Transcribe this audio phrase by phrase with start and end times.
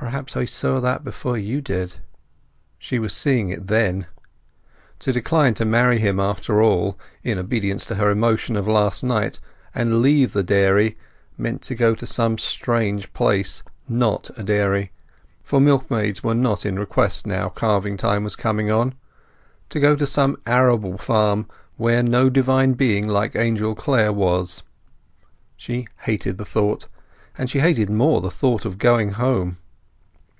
[0.00, 1.96] Perhaps I saw that before you did."
[2.78, 4.06] She was seeing it then.
[5.00, 10.32] To decline to marry him after all—in obedience to her emotion of last night—and leave
[10.32, 10.96] the dairy,
[11.36, 14.90] meant to go to some strange place, not a dairy;
[15.44, 18.94] for milkmaids were not in request now calving time was coming on;
[19.68, 21.46] to go to some arable farm
[21.76, 24.62] where no divine being like Angel Clare was.
[25.58, 26.88] She hated the thought,
[27.36, 29.58] and she hated more the thought of going home.